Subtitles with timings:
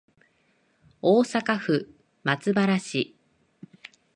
[1.03, 1.89] 大阪府
[2.23, 3.13] 松原市